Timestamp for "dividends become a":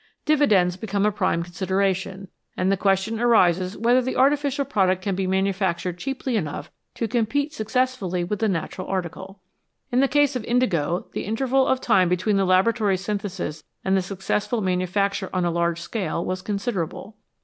0.25-1.11